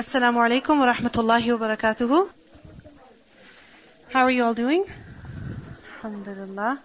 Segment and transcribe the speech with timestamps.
[0.00, 2.26] Assalamu alaikum wa rahmatullahi wa barakatuhu.
[4.12, 4.84] How are you all doing?
[6.04, 6.78] Alhamdulillah.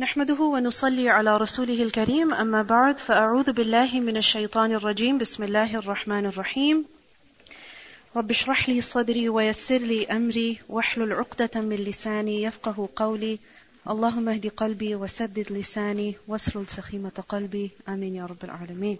[0.00, 2.34] نحمده ونصلي على رسوله الكريم.
[2.34, 5.18] أما بعد فأعوذ بالله من الشيطان الرجيم.
[5.18, 6.84] بسم الله الرحمن الرحيم.
[8.16, 10.58] رب اشرح لي صدري ويسر لي أمري.
[10.68, 13.38] واحلل عقدة من لساني يفقه قولي.
[13.90, 16.14] اللهم اهد قلبي وسدد لساني.
[16.28, 17.70] واسلل سخيمة قلبي.
[17.88, 18.98] آمين يا رب العالمين.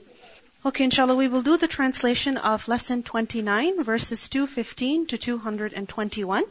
[0.66, 6.44] Okay, inshallah, we will do the translation of lesson 29, verses 215 to 221.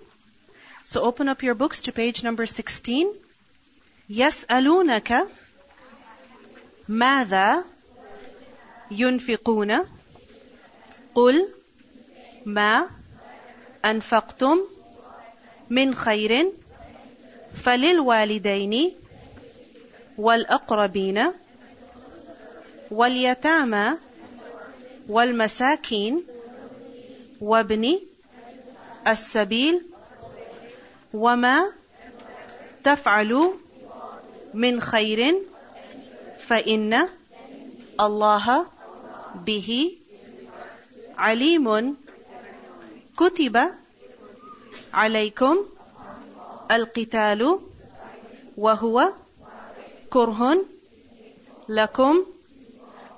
[0.84, 3.12] So open up your books to page number 16.
[4.10, 5.28] يسألونك
[6.88, 7.64] ماذا
[8.90, 9.84] ينفقون
[11.14, 11.48] قل
[12.46, 12.90] ما
[13.84, 14.58] أنفقتم
[15.70, 16.52] من خير
[17.54, 18.92] فللوالدين
[20.18, 21.32] والأقربين
[22.93, 23.97] واليتامى
[25.09, 26.23] والمساكين
[27.41, 27.99] وابن
[29.07, 29.81] السبيل
[31.13, 31.71] وما
[32.83, 33.53] تفعلوا
[34.53, 35.35] من خير
[36.39, 37.07] فإن
[38.01, 38.65] الله
[39.45, 39.97] به
[41.17, 41.97] عليم
[43.17, 43.57] كتب
[44.93, 45.65] عليكم
[46.71, 47.59] القتال
[48.57, 49.13] وهو
[50.09, 50.65] كره
[51.69, 52.25] لكم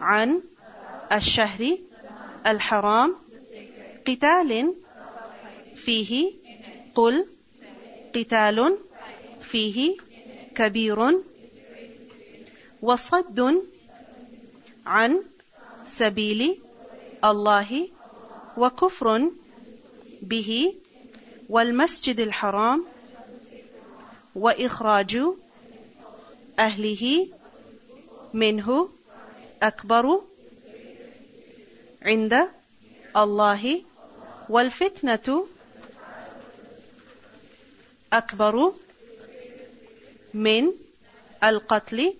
[0.00, 0.42] عن
[1.12, 1.78] الشهر
[2.46, 3.14] الحرام
[4.06, 4.74] قتال
[5.74, 6.32] فيه
[6.94, 7.26] قل
[8.14, 8.78] قتال
[9.40, 9.96] فيه
[10.54, 11.20] كبير
[12.82, 13.62] وصد
[14.86, 15.22] عن
[15.86, 16.60] سبيل
[17.24, 17.88] الله
[18.56, 19.30] وكفر
[20.22, 20.74] به
[21.48, 22.84] والمسجد الحرام
[24.34, 25.18] وإخراج
[26.58, 27.28] أهله
[28.34, 28.88] منه
[29.62, 30.20] اكبر
[32.02, 32.48] عند
[33.16, 33.82] الله
[34.48, 35.46] والفتنة
[38.12, 38.72] أكبر
[40.34, 40.72] من
[41.44, 42.14] القتل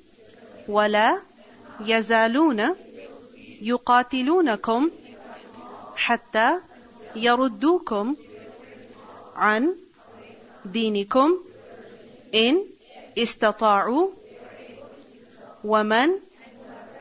[0.68, 1.22] ولا
[1.80, 2.76] يزالون
[3.62, 4.90] يقاتلونكم
[5.96, 6.60] حتى
[7.16, 8.16] يردوكم
[9.36, 9.76] عن
[10.64, 11.38] دينكم
[12.34, 12.64] إن
[13.18, 14.10] استطاعوا
[15.64, 16.08] ومن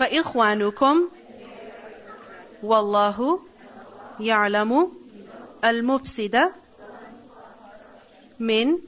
[0.00, 1.08] فإخوانكم
[2.62, 3.40] والله
[4.20, 4.92] يعلم
[5.64, 6.52] المفسد
[8.38, 8.78] من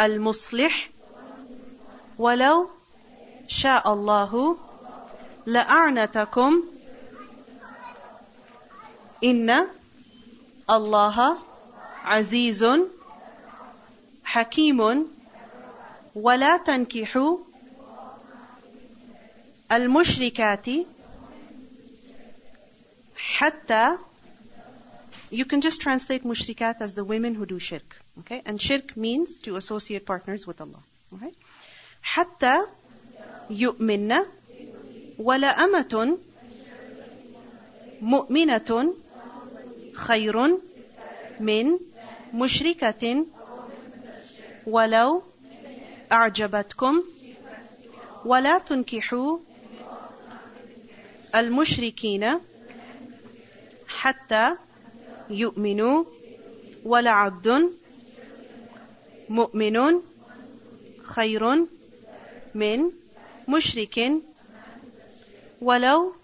[0.00, 0.90] المصلح
[2.18, 2.70] ولو
[3.48, 4.56] شاء الله
[5.46, 6.62] لأعنتكم
[9.24, 9.66] إن
[10.70, 11.36] الله
[12.04, 12.66] عزيز
[14.24, 15.08] حكيم
[16.14, 17.43] ولا تنكحوا
[19.76, 20.66] المشركات
[23.16, 23.98] حتى
[25.30, 27.96] you can just translate mushrikat as the women who do shirk.
[28.20, 28.42] Okay?
[28.46, 30.82] And shirk means to associate partners with Allah.
[31.14, 31.32] Okay?
[32.02, 32.66] حتى
[33.50, 34.14] يؤمن
[35.18, 36.18] ولا أمة
[38.02, 38.94] مؤمنة
[39.94, 40.58] خير
[41.40, 41.78] من
[42.34, 43.26] مشركة
[44.66, 45.22] ولو
[46.12, 47.02] أعجبتكم
[48.24, 49.38] ولا تنكحوا
[51.34, 52.40] المشركين
[53.88, 54.56] حتى
[55.30, 56.04] يؤمنوا
[56.84, 57.70] ولعبد
[59.28, 60.00] مؤمن
[61.02, 61.66] خير
[62.54, 62.90] من
[63.48, 64.12] مشرك
[65.60, 66.14] ولو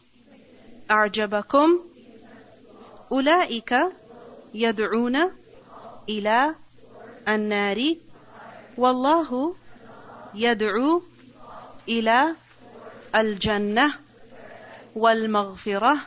[0.90, 1.80] أعجبكم
[3.12, 3.74] أولئك
[4.54, 5.16] يدعون
[6.08, 6.54] إلى
[7.28, 7.94] النار
[8.76, 9.54] والله
[10.34, 11.02] يدعو
[11.88, 12.34] إلى
[13.14, 13.94] الجنة
[14.95, 15.97] والمغفرة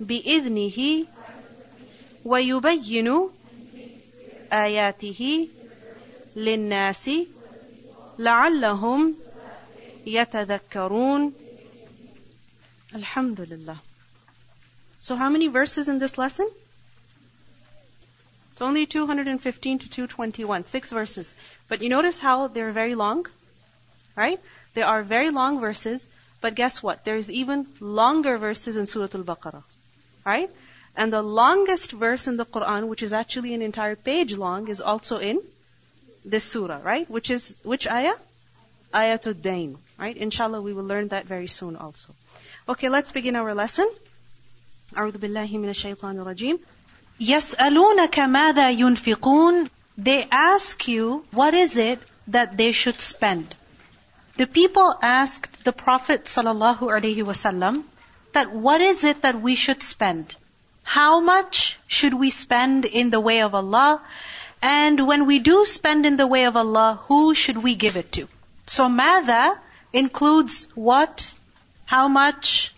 [0.00, 1.06] بإذنه
[2.24, 3.30] ويبين
[4.52, 5.48] آياته
[6.36, 7.10] للناس
[8.18, 9.14] لعلهم
[10.06, 11.32] يتذكرون
[12.94, 13.76] الحمد لله
[15.00, 16.48] So how many verses in this lesson?
[18.52, 21.34] It's only 215 to 221, six verses.
[21.66, 23.26] But you notice how they're very long?
[24.14, 24.38] Right?
[24.74, 26.08] They are very long verses,
[26.40, 27.04] but guess what?
[27.04, 29.62] There's even longer verses in Surah Al-Baqarah.
[30.24, 30.50] Right?
[30.96, 34.80] And the longest verse in the Quran, which is actually an entire page long, is
[34.80, 35.40] also in
[36.24, 37.08] this surah, right?
[37.10, 38.14] Which is, which ayah?
[38.92, 40.16] Ayatul Dain, right?
[40.16, 42.14] Inshallah, we will learn that very soon also.
[42.68, 43.88] Okay, let's begin our lesson.
[44.96, 46.58] أعوذ بالله من الشيطان الرجيم
[47.20, 51.98] يسألونك ماذا ينفقون They ask you, what is it
[52.28, 53.56] that they should spend?
[54.37, 57.83] The people asked the Prophet wasallam
[58.33, 60.35] that what is it that we should spend?
[60.83, 63.99] How much should we spend in the way of Allah?
[64.61, 68.11] And when we do spend in the way of Allah, who should we give it
[68.13, 68.27] to?
[68.67, 69.59] So mada
[69.91, 71.33] includes what,
[71.85, 72.75] how much,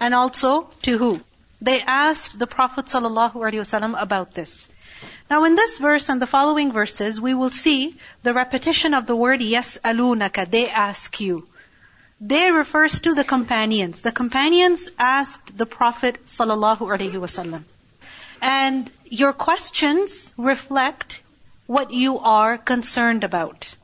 [0.00, 1.20] and also to who.
[1.60, 4.68] They asked the Prophet ﷺ about this.
[5.30, 9.16] Now in this verse and the following verses, we will see the repetition of the
[9.16, 11.46] word yes alunaka, they ask you.
[12.20, 14.00] They refers to the companions.
[14.00, 17.64] The companions asked the Prophet sallallahu
[18.40, 21.20] And your questions reflect
[21.66, 23.74] what you are concerned about.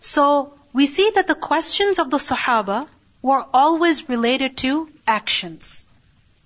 [0.00, 2.88] So we see that the questions of the Sahaba
[3.22, 5.84] were always related to actions.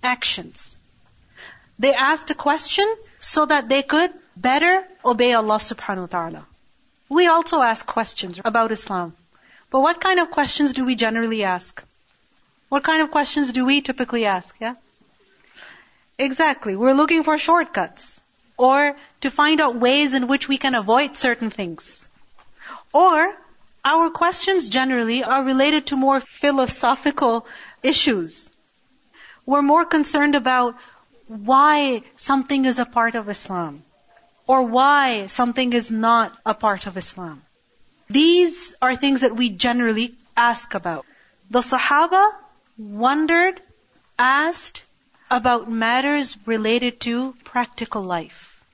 [0.03, 0.79] Actions.
[1.79, 6.47] They asked a question so that they could better obey Allah subhanahu wa ta'ala.
[7.09, 9.15] We also ask questions about Islam.
[9.71, 11.83] But what kind of questions do we generally ask?
[12.69, 14.55] What kind of questions do we typically ask?
[14.61, 14.75] Yeah?
[16.19, 16.77] Exactly.
[16.77, 18.21] We're looking for shortcuts.
[18.57, 22.09] Or to find out ways in which we can avoid certain things.
[22.93, 23.35] Or
[23.85, 27.47] our questions generally are related to more philosophical
[27.83, 28.49] issues.
[29.47, 30.77] We're more concerned about
[31.31, 33.85] why something is a part of Islam.
[34.49, 37.43] Or why something is not a part of Islam.
[38.09, 41.07] These are things that we generally ask about.
[41.49, 42.33] The Sahaba
[42.77, 43.61] wondered,
[44.19, 44.83] asked
[45.31, 48.65] about matters related to practical life.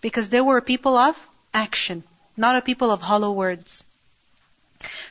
[0.00, 1.18] Because they were a people of
[1.52, 2.04] action,
[2.38, 3.84] not a people of hollow words.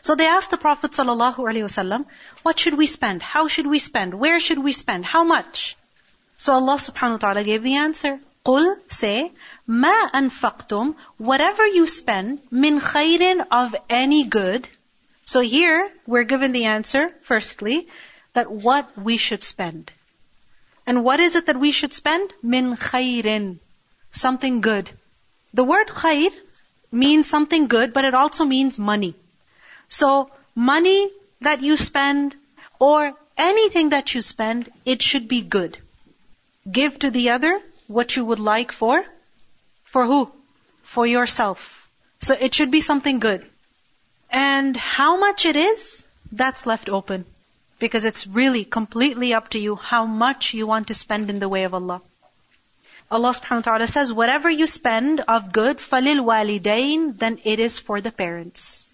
[0.02, 2.06] So they asked the Prophet ﷺ,
[2.42, 3.22] what should we spend?
[3.22, 4.16] How should we spend?
[4.16, 5.06] Where should we spend?
[5.06, 5.78] How much?
[6.41, 8.21] So Allah subhanahu wa ta'ala gave the answer.
[8.45, 9.33] قل say
[9.69, 14.69] ما أنفقتم whatever you spend min khairin of any good.
[15.25, 17.89] So here we're given the answer firstly
[18.35, 19.91] that what we should spend.
[20.87, 22.33] And what is it that we should spend?
[22.43, 23.59] Min khairin.
[24.13, 24.91] Something good.
[25.53, 26.31] The word khair
[26.93, 29.15] means something good, but it also means money.
[29.89, 32.37] So money that you spend
[32.79, 35.79] or anything that you spend, it should be good.
[36.70, 39.04] Give to the other what you would like for?
[39.86, 40.32] For who?
[40.84, 41.90] For yourself.
[42.20, 43.46] So it should be something good.
[44.30, 47.26] And how much it is, that's left open.
[47.80, 51.50] Because it's really completely up to you how much you want to spend in the
[51.50, 52.02] way of Allah.
[53.10, 57.80] Allah subhanahu wa ta'ala says, whatever you spend of good, falil walidain, then it is
[57.80, 58.88] for the parents.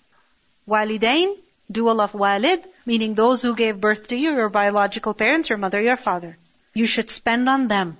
[0.67, 1.35] Walidain,
[1.69, 5.81] dual of walid, meaning those who gave birth to you, your biological parents, your mother,
[5.81, 6.37] your father.
[6.79, 7.97] You should spend on them.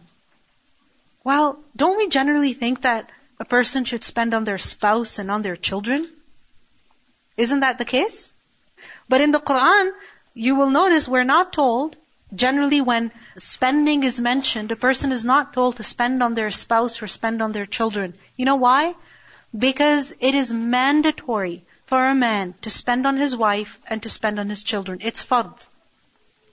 [1.23, 5.41] Well, don't we generally think that a person should spend on their spouse and on
[5.41, 6.09] their children?
[7.45, 8.31] Isn't that the case?
[9.09, 9.91] But in the Quran,
[10.33, 11.97] you will notice we're not told
[12.35, 17.01] Generally, when spending is mentioned, a person is not told to spend on their spouse
[17.01, 18.13] or spend on their children.
[18.35, 18.95] You know why?
[19.57, 24.41] Because it is mandatory for a man to spend on his wife and to spend
[24.41, 24.99] on his children.
[25.01, 25.55] It's fard.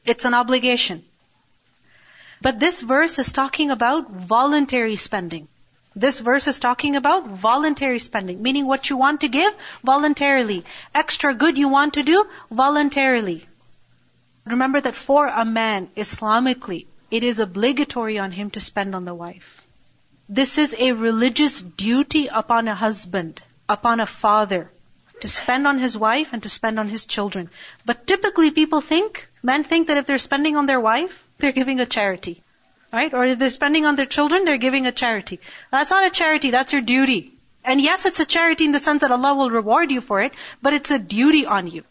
[0.05, 1.05] It's an obligation.
[2.45, 5.49] But this verse is talking about voluntary spending.
[5.97, 10.65] This verse is talking about voluntary spending, meaning what you want to give voluntarily.
[10.95, 13.47] Extra good you want to do voluntarily.
[14.45, 19.15] Remember that for a man, Islamically, it is obligatory on him to spend on the
[19.15, 19.63] wife.
[20.29, 24.71] This is a religious duty upon a husband, upon a father,
[25.21, 27.49] to spend on his wife and to spend on his children.
[27.87, 31.81] But typically people think, men think that if they're spending on their wife, they're giving
[31.81, 32.43] a charity.
[32.93, 33.13] Right?
[33.13, 35.41] Or if they're spending on their children, they're giving a charity.
[35.71, 37.33] That's not a charity, that's your duty.
[37.65, 40.33] And yes, it's a charity in the sense that Allah will reward you for it,
[40.63, 41.83] but it's a duty on you.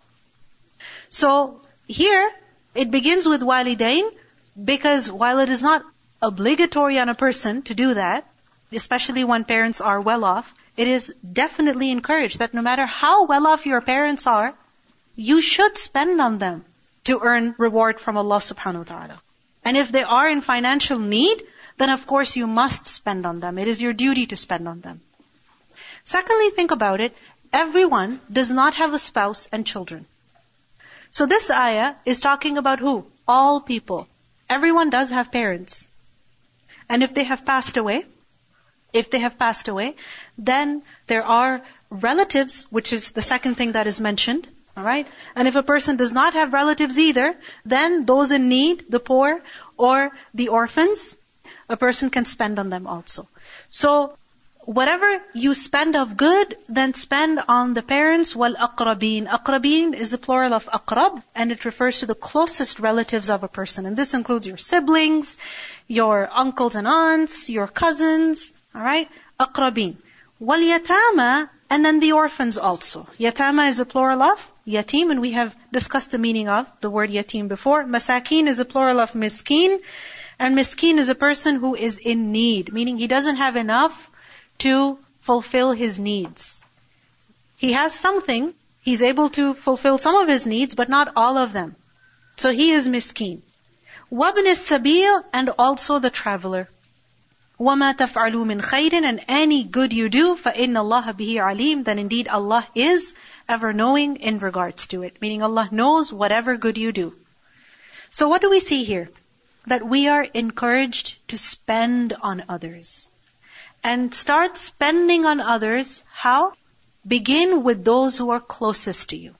[1.10, 2.31] So, here,
[2.74, 4.10] it begins with walidain
[4.72, 5.83] because while it is not
[6.22, 8.27] obligatory on a person to do that,
[8.72, 13.45] especially when parents are well off, it is definitely encouraged that no matter how well
[13.48, 14.53] off your parents are,
[15.15, 16.65] you should spend on them
[17.03, 19.23] to earn reward from Allah subhanahu wa ta'ala.
[19.65, 21.43] And if they are in financial need,
[21.77, 23.58] then of course you must spend on them.
[23.58, 25.01] It is your duty to spend on them.
[26.03, 27.15] Secondly, think about it.
[27.51, 30.05] Everyone does not have a spouse and children.
[31.12, 33.05] So this ayah is talking about who?
[33.27, 34.08] All people.
[34.50, 35.88] Everyone does have parents.
[36.89, 38.05] And if they have passed away,
[38.91, 39.96] if they have passed away,
[40.38, 44.48] then there are relatives, which is the second thing that is mentioned.
[44.75, 45.08] Alright?
[45.36, 49.42] And if a person does not have relatives either, then those in need, the poor,
[49.77, 51.15] or the orphans,
[51.70, 53.27] a person can spend on them also.
[53.70, 54.18] So,
[54.65, 59.27] whatever you spend of good, then spend on the parents wal aqrabin.
[59.27, 63.48] Aqrabin is the plural of aqrab, and it refers to the closest relatives of a
[63.48, 63.86] person.
[63.86, 65.38] And this includes your siblings,
[65.88, 69.10] your uncles and aunts, your cousins, alright?
[69.39, 69.98] Aqrabin.
[70.39, 73.08] Wal yatama, and then the orphans also.
[73.20, 77.10] Yatama is a plural of yatim, and we have discussed the meaning of the word
[77.10, 77.84] yatim before.
[77.84, 79.79] Masakin is a plural of miskin,
[80.39, 84.10] and miskin is a person who is in need, meaning he doesn't have enough
[84.60, 86.63] to fulfill his needs.
[87.58, 91.53] He has something, he's able to fulfill some of his needs, but not all of
[91.53, 91.75] them.
[92.36, 93.41] So he is miskin.
[94.12, 96.70] Wabn is sabil, and also the traveler.
[97.61, 102.28] وَمَا تَفْعَلُوا مِنْ خَيْرٍ and any good you do, فَإِنَّ اللَّهَ بِهِ عَلِيمٌ then indeed
[102.28, 103.16] Allah is
[103.49, 105.21] ever knowing in regards to it.
[105.21, 107.14] Meaning Allah knows whatever good you do.
[108.12, 109.11] So what do we see here?
[109.66, 113.11] That we are encouraged to spend on others
[113.83, 116.04] and start spending on others.
[116.12, 116.52] How?
[117.07, 119.35] Begin with those who are closest to you.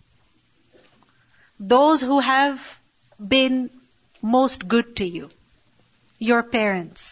[1.61, 2.79] Those who have
[3.37, 3.71] been
[4.23, 5.31] most good to you.
[6.19, 7.12] Your parents.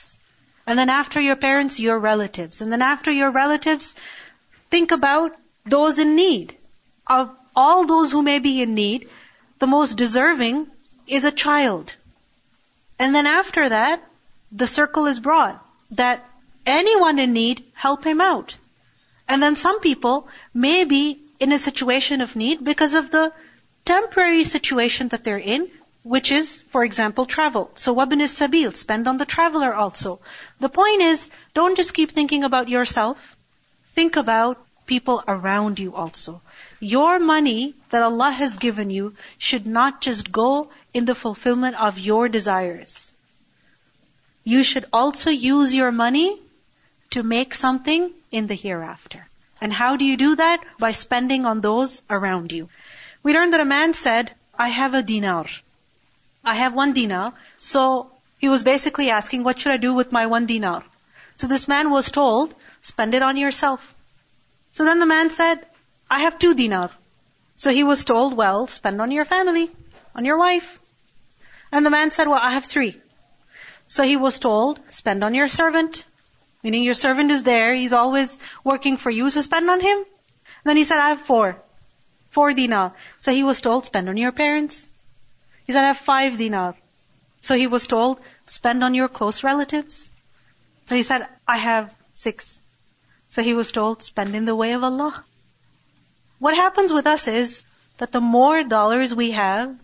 [0.67, 2.61] and then after your parents, your relatives.
[2.61, 3.95] And then after your relatives,
[4.69, 6.55] think about those in need.
[7.07, 9.09] Of all those who may be in need,
[9.59, 10.67] the most deserving
[11.07, 11.95] is a child.
[12.99, 14.03] And then after that,
[14.51, 15.59] the circle is broad.
[15.91, 16.23] That
[16.65, 18.57] anyone in need, help him out.
[19.27, 23.33] And then some people may be in a situation of need because of the
[23.85, 25.69] temporary situation that they're in,
[26.03, 27.69] which is, for example, travel.
[27.75, 30.19] So wabn is sabil, spend on the traveler also.
[30.59, 33.35] The point is, don't just keep thinking about yourself.
[33.93, 36.41] Think about people around you also.
[36.79, 41.99] Your money that Allah has given you should not just go in the fulfillment of
[41.99, 43.11] your desires.
[44.43, 46.39] You should also use your money
[47.11, 49.27] to make something in the hereafter.
[49.59, 50.63] And how do you do that?
[50.79, 52.69] By spending on those around you.
[53.21, 55.45] We learned that a man said, I have a dinar.
[56.43, 57.33] I have one dinar.
[57.57, 60.83] So he was basically asking, what should I do with my one dinar?
[61.37, 63.93] So this man was told, spend it on yourself.
[64.71, 65.65] So then the man said,
[66.09, 66.91] I have two dinar.
[67.55, 69.69] So he was told, well, spend on your family,
[70.15, 70.79] on your wife.
[71.71, 72.99] And the man said, well, I have three.
[73.87, 76.05] So he was told, spend on your servant,
[76.63, 79.97] Meaning your servant is there, he's always working for you, so spend on him.
[79.97, 81.57] And then he said, I have four.
[82.29, 82.93] Four dinar.
[83.17, 84.89] So he was told, spend on your parents.
[85.65, 86.75] He said, I have five dinar.
[87.41, 90.11] So he was told, spend on your close relatives.
[90.87, 92.61] So he said, I have six.
[93.29, 95.23] So he was told, spend in the way of Allah.
[96.39, 97.63] What happens with us is
[97.97, 99.75] that the more dollars we have,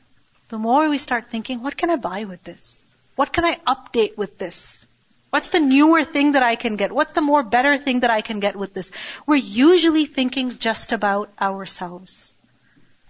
[0.50, 2.81] the more we start thinking, what can I buy with this?
[3.15, 4.86] What can I update with this?
[5.29, 6.91] What's the newer thing that I can get?
[6.91, 8.91] What's the more better thing that I can get with this?
[9.25, 12.34] We're usually thinking just about ourselves.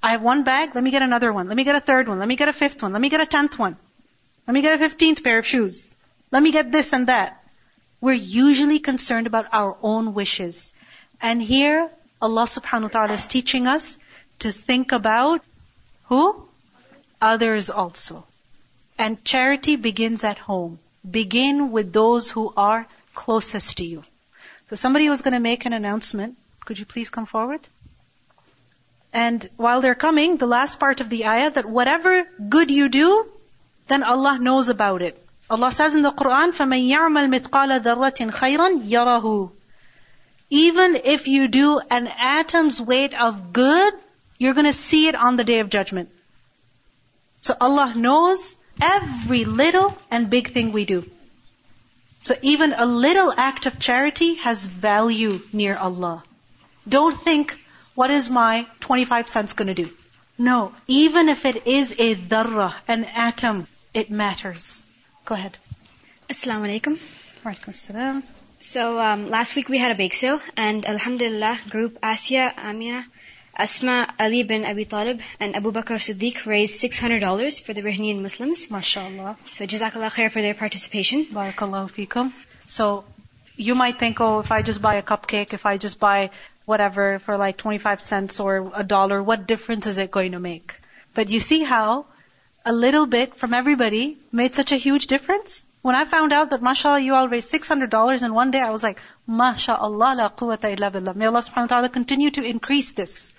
[0.02, 1.48] I have one bag, let me get another one.
[1.48, 2.20] Let me get a third one.
[2.20, 2.94] Let me get a fifth one.
[2.94, 3.78] Let me get a tenth one.
[4.48, 5.96] Let me get a fifteenth pair of shoes.
[6.32, 7.44] Let me get this and that.
[8.00, 10.72] We're usually concerned about our own wishes.
[11.22, 11.90] And here,
[12.22, 13.98] Allah subhanahu wa ta'ala is teaching us
[14.40, 15.42] to think about
[16.06, 16.48] who?
[17.20, 18.26] Others also.
[19.00, 20.80] And charity begins at home.
[21.10, 24.04] Begin with those who are closest to you.
[24.70, 26.38] So somebody was going to make an announcement.
[26.66, 27.62] Could you please come forward?
[29.17, 33.27] And while they're coming, the last part of the ayah that whatever good you do,
[33.89, 35.19] then Allah knows about it.
[35.51, 39.51] Allah says in the Quran, فَمَن يَعْمَلْ مِثْقَالَ ذَرَّةٍ خَيْرًا يَرَهُ
[40.49, 43.93] Even if you do an atom's weight of good,
[44.39, 46.09] you're going to see it on the day of judgment.
[47.43, 51.05] So Allah knows every little and big thing we do.
[52.23, 56.23] So even a little act of charity has value near Allah.
[56.89, 57.59] Don't think,
[57.98, 59.90] what is my 25 cents going to do?
[60.38, 64.86] No, even if it is a dharra, an atom, it matters.
[65.26, 65.58] Go ahead.
[66.30, 67.00] Assalamu alaikum.
[67.44, 68.22] Assalam.
[68.60, 73.04] So um, last week we had a bake sale, and Alhamdulillah, group Asia, Amina,
[73.66, 78.68] Asma, Ali bin Abi Talib, and Abu Bakr Siddiq raised $600 for the Bahraini Muslims.
[78.68, 79.38] MashaAllah.
[79.46, 81.26] So Jazakallah khair for their participation.
[81.26, 82.32] Barakallahu feekum.
[82.68, 83.06] So
[83.56, 86.30] you might think, oh, if I just buy a cupcake, if I just buy
[86.68, 90.74] whatever for like 25 cents or a dollar, what difference is it going to make?
[91.14, 92.06] But you see how
[92.66, 95.64] a little bit from everybody made such a huge difference?
[95.82, 98.84] When I found out that, mashallah, you all raised $600 in one day, I was
[98.84, 101.14] like, mashallah, la quwwata illa billah.
[101.14, 103.32] May Allah subhanahu wa ta'ala continue to increase this.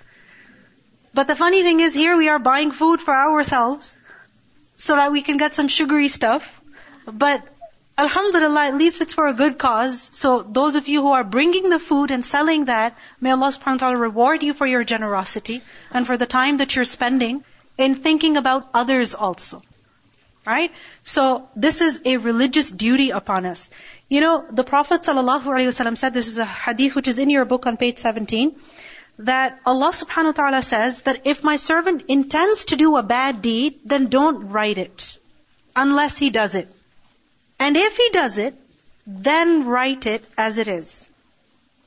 [1.12, 3.94] But the funny thing is here we are buying food for ourselves
[4.76, 6.48] so that we can get some sugary stuff.
[7.04, 7.46] But
[7.98, 10.08] Alhamdulillah, at least it's for a good cause.
[10.12, 13.80] So those of you who are bringing the food and selling that, may Allah subhanahu
[13.80, 17.42] wa ta'ala reward you for your generosity and for the time that you're spending
[17.76, 19.62] in thinking about others also.
[20.46, 20.70] Right?
[21.02, 23.68] So this is a religious duty upon us.
[24.08, 27.66] You know, the Prophet ﷺ said, this is a hadith which is in your book
[27.66, 28.54] on page 17,
[29.18, 33.42] that Allah subhanahu wa ta'ala says that if my servant intends to do a bad
[33.42, 35.18] deed, then don't write it.
[35.74, 36.72] Unless he does it.
[37.58, 38.54] And if he does it,
[39.06, 41.08] then write it as it is.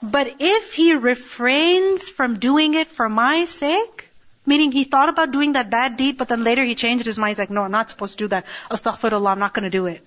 [0.01, 4.09] But if he refrains from doing it for my sake,
[4.45, 7.31] meaning he thought about doing that bad deed, but then later he changed his mind,
[7.31, 8.45] he's like, no, I'm not supposed to do that.
[8.71, 10.05] Astaghfirullah, I'm not going to do it.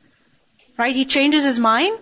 [0.77, 0.95] Right?
[0.95, 1.99] He changes his mind.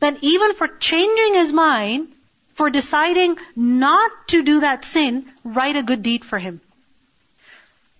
[0.00, 2.08] Then even for changing his mind,
[2.54, 6.60] for deciding not to do that sin, write a good deed for him.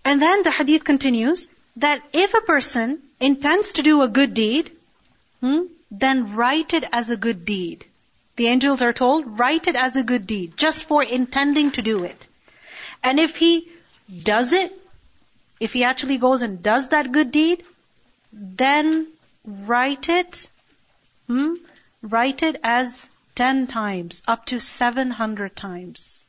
[0.04, 4.70] And then the hadith continues that if a person intends to do a good deed,
[5.40, 7.84] hmm, then write it as a good deed.
[8.36, 12.04] The angels are told, write it as a good deed, just for intending to do
[12.04, 12.26] it.
[13.02, 13.68] And if he
[14.22, 14.72] does it,
[15.60, 17.64] if he actually goes and does that good deed,
[18.32, 19.08] then
[19.44, 20.48] write it,
[21.26, 21.54] hmm,
[22.02, 26.24] write it as 10 times, up to 700 times.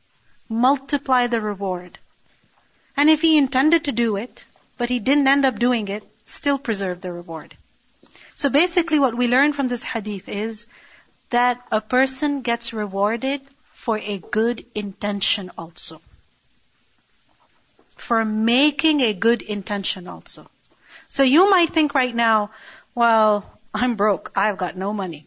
[0.48, 1.98] Multiply the reward.
[2.96, 4.44] And if he intended to do it,
[4.78, 7.56] but he didn't end up doing it, still preserve the reward.
[8.34, 10.66] So basically what we learn from this hadith is
[11.30, 13.40] that a person gets rewarded
[13.74, 16.00] for a good intention also.
[17.96, 20.50] For making a good intention also.
[21.08, 22.50] So you might think right now,
[22.94, 24.32] well, I'm broke.
[24.34, 25.26] I've got no money.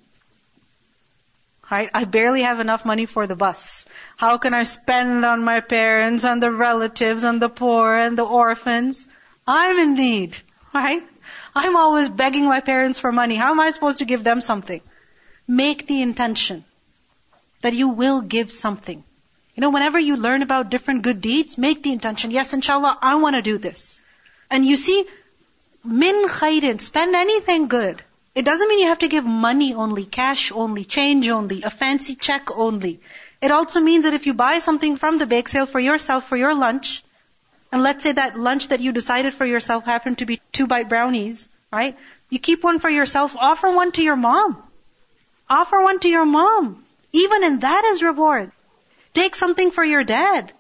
[1.71, 1.89] Right?
[1.93, 3.85] I barely have enough money for the bus.
[4.17, 8.25] How can I spend on my parents and the relatives and the poor and the
[8.25, 9.07] orphans?
[9.47, 10.37] I'm in need.
[10.73, 11.03] Right?
[11.55, 13.36] I'm always begging my parents for money.
[13.36, 14.81] How am I supposed to give them something?
[15.47, 16.65] Make the intention
[17.62, 19.03] that you will give something.
[19.55, 23.15] You know, whenever you learn about different good deeds, make the intention, yes, inshallah, I
[23.15, 24.01] want to do this.
[24.49, 25.05] And you see,
[25.83, 28.03] min khairin, spend anything good.
[28.33, 32.15] It doesn't mean you have to give money only, cash only, change only, a fancy
[32.15, 32.99] check only.
[33.41, 36.36] It also means that if you buy something from the bake sale for yourself for
[36.36, 37.02] your lunch,
[37.73, 40.88] and let's say that lunch that you decided for yourself happened to be two bite
[40.88, 41.97] brownies, right?
[42.29, 44.62] You keep one for yourself, offer one to your mom.
[45.49, 46.86] Offer one to your mom.
[47.12, 48.51] Even in that is reward.
[49.13, 50.53] Take something for your dad.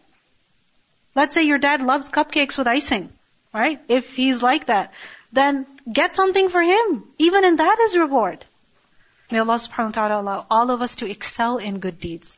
[1.15, 3.09] Let's say your dad loves cupcakes with icing,
[3.53, 3.79] right?
[3.87, 4.91] If he's like that
[5.33, 7.03] then get something for him.
[7.17, 8.45] Even in that is reward.
[9.31, 12.37] May Allah subhanahu wa ta'ala allow all of us to excel in good deeds.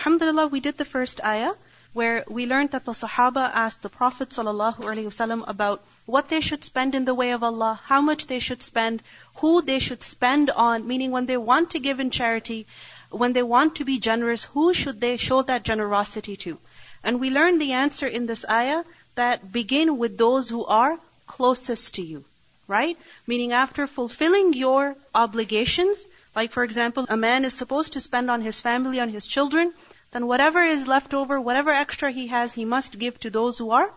[0.00, 1.52] Alhamdulillah, we did the first ayah
[1.92, 6.94] where we learned that the Sahaba asked the Prophet ﷺ about what they should spend
[6.94, 9.02] in the way of Allah, how much they should spend,
[9.42, 12.66] who they should spend on, meaning when they want to give in charity,
[13.10, 16.56] when they want to be generous, who should they show that generosity to?
[17.04, 18.84] And we learned the answer in this ayah
[19.16, 22.24] that begin with those who are closest to you,
[22.66, 22.96] right?
[23.26, 28.40] Meaning after fulfilling your obligations, like for example, a man is supposed to spend on
[28.40, 29.74] his family, on his children,
[30.12, 33.70] then whatever is left over, whatever extra he has, he must give to those who
[33.70, 33.90] are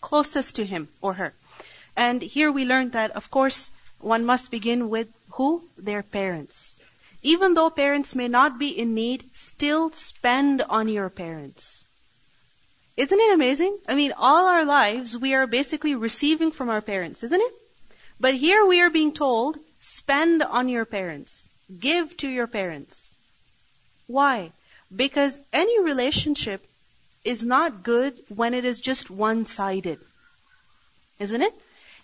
[0.00, 1.32] closest to him or her.
[1.96, 5.62] And here we learned that, of course, one must begin with who?
[5.76, 6.80] Their parents.
[7.22, 11.84] Even though parents may not be in need, still spend on your parents.
[12.96, 13.78] Isn't it amazing?
[13.86, 17.54] I mean, all our lives we are basically receiving from our parents, isn't it?
[18.18, 21.50] But here we are being told, spend on your parents.
[21.78, 23.16] Give to your parents.
[24.06, 24.52] Why?
[24.94, 26.66] Because any relationship
[27.24, 30.00] is not good when it is just one-sided.
[31.18, 31.54] Isn't it?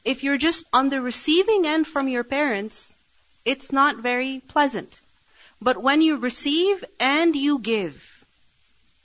[0.05, 2.95] If you're just on the receiving end from your parents,
[3.45, 5.01] it's not very pleasant.
[5.61, 8.25] But when you receive and you give,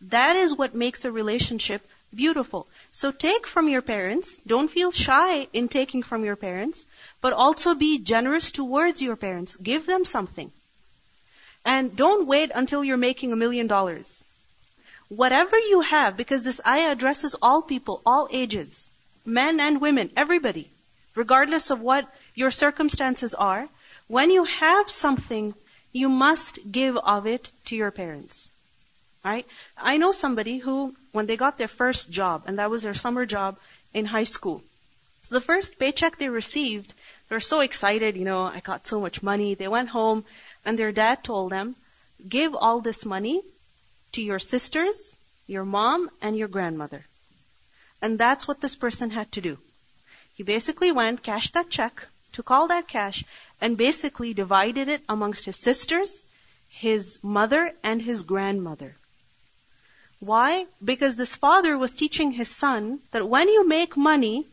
[0.01, 1.81] that is what makes a relationship
[2.13, 2.67] beautiful.
[2.91, 4.41] So take from your parents.
[4.41, 6.85] Don't feel shy in taking from your parents,
[7.21, 9.55] but also be generous towards your parents.
[9.55, 10.51] Give them something.
[11.65, 14.23] And don't wait until you're making a million dollars.
[15.09, 18.89] Whatever you have, because this ayah addresses all people, all ages,
[19.25, 20.69] men and women, everybody,
[21.15, 23.67] regardless of what your circumstances are,
[24.07, 25.53] when you have something,
[25.91, 28.49] you must give of it to your parents.
[29.23, 29.45] Right?
[29.77, 33.25] I know somebody who, when they got their first job, and that was their summer
[33.25, 33.57] job
[33.93, 34.63] in high school.
[35.23, 36.93] So the first paycheck they received,
[37.29, 39.53] they were so excited, you know, I got so much money.
[39.53, 40.25] They went home
[40.65, 41.75] and their dad told them,
[42.27, 43.41] give all this money
[44.13, 47.05] to your sisters, your mom, and your grandmother.
[48.01, 49.57] And that's what this person had to do.
[50.35, 53.23] He basically went, cashed that check, took all that cash,
[53.59, 56.23] and basically divided it amongst his sisters,
[56.69, 58.95] his mother, and his grandmother.
[60.19, 60.65] Why?
[60.83, 64.45] Because this father was teaching his son that when you make money,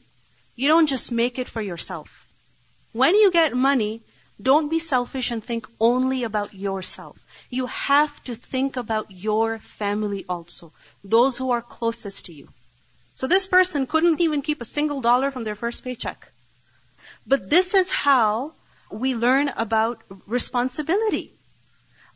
[0.57, 2.27] you don't just make it for yourself.
[2.93, 4.03] When you get money,
[4.41, 7.19] don't be selfish and think only about yourself.
[7.51, 10.73] You have to think about your family also.
[11.03, 12.49] Those who are closest to you.
[13.17, 16.31] So this person couldn't even keep a single dollar from their first paycheck.
[17.27, 18.53] But this is how
[18.91, 21.33] we learn about responsibility.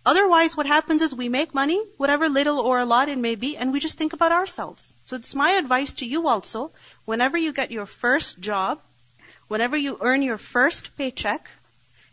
[0.04, 3.56] Otherwise, what happens is we make money, whatever little or a lot it may be,
[3.56, 4.94] and we just think about ourselves.
[5.06, 6.72] So it's my advice to you also,
[7.04, 8.80] whenever you get your first job,
[9.48, 11.48] whenever you earn your first paycheck,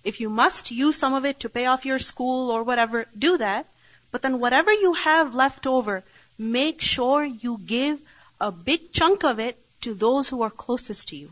[0.04, 3.38] if you must use some of it to pay off your school or whatever, do
[3.38, 3.68] that.
[4.12, 6.04] But then whatever you have left over,
[6.38, 8.00] make sure you give
[8.40, 11.30] a big chunk of it to those who are closest to you.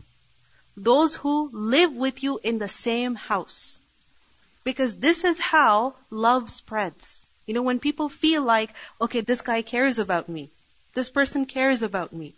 [0.76, 3.78] Those who live with you in the same house.
[4.64, 7.26] Because this is how love spreads.
[7.46, 10.50] You know, when people feel like, okay, this guy cares about me.
[10.94, 12.34] This person cares about me.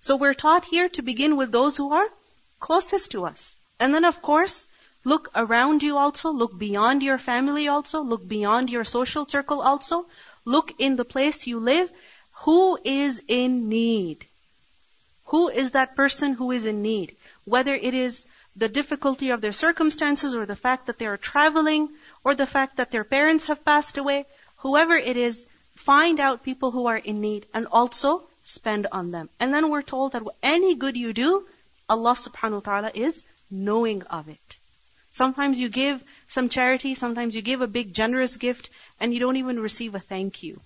[0.00, 2.08] So we're taught here to begin with those who are
[2.60, 3.58] closest to us.
[3.78, 4.66] And then of course,
[5.04, 10.06] look around you also, look beyond your family also, look beyond your social circle also,
[10.44, 11.90] look in the place you live.
[12.44, 14.26] Who is in need?
[15.26, 17.16] Who is that person who is in need?
[17.44, 21.88] Whether it is the difficulty of their circumstances or the fact that they are traveling
[22.22, 24.26] or the fact that their parents have passed away,
[24.58, 29.28] whoever it is, find out people who are in need and also spend on them.
[29.40, 31.46] And then we're told that any good you do,
[31.88, 34.58] Allah subhanahu wa ta'ala is knowing of it.
[35.12, 39.36] Sometimes you give some charity, sometimes you give a big generous gift and you don't
[39.36, 40.60] even receive a thank you.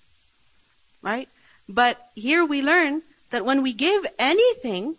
[1.01, 1.27] Right?
[1.67, 4.95] But here we learn that when we give anything,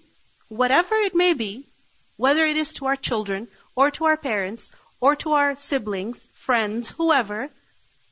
[0.48, 1.64] whatever it may be,
[2.16, 6.90] whether it is to our children or to our parents or to our siblings, friends,
[6.90, 7.48] whoever,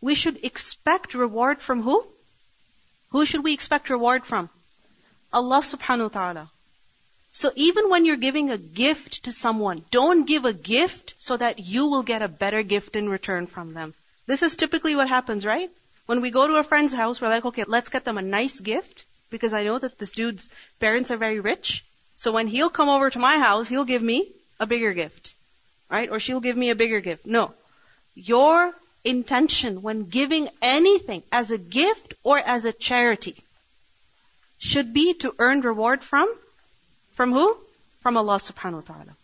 [0.00, 2.06] we should expect reward from who?
[3.10, 4.48] Who should we expect reward from?
[5.32, 6.50] Allah subhanahu wa ta'ala.
[7.36, 11.58] So even when you're giving a gift to someone, don't give a gift so that
[11.58, 13.92] you will get a better gift in return from them.
[14.24, 15.68] This is typically what happens, right?
[16.06, 18.58] When we go to a friend's house, we're like, okay, let's get them a nice
[18.58, 20.48] gift because I know that this dude's
[20.80, 21.84] parents are very rich.
[22.14, 25.34] So when he'll come over to my house, he'll give me a bigger gift.
[25.90, 26.10] Right?
[26.10, 27.26] Or she'll give me a bigger gift.
[27.26, 27.52] No.
[28.14, 28.72] Your
[29.04, 33.36] intention when giving anything as a gift or as a charity
[34.56, 36.34] should be to earn reward from
[37.16, 37.56] from who?
[38.02, 39.16] From Allah subhanahu wa ta'ala.